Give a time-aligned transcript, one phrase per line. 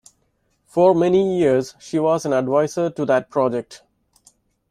[0.65, 3.83] For many years, she was an adviser to that project.